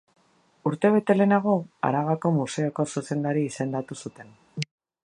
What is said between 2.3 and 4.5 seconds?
Museoko zuzendari izendatu zuten.